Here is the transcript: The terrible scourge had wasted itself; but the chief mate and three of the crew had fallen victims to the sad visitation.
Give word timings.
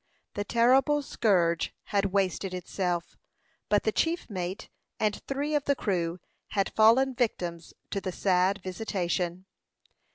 The 0.33 0.43
terrible 0.43 1.03
scourge 1.03 1.75
had 1.83 2.05
wasted 2.05 2.55
itself; 2.55 3.19
but 3.69 3.83
the 3.83 3.91
chief 3.91 4.27
mate 4.31 4.67
and 4.99 5.21
three 5.27 5.53
of 5.53 5.65
the 5.65 5.75
crew 5.75 6.19
had 6.47 6.73
fallen 6.73 7.13
victims 7.13 7.75
to 7.91 8.01
the 8.01 8.11
sad 8.11 8.63
visitation. 8.63 9.45